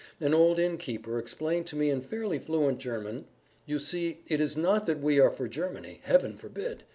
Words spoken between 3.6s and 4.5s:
"You see it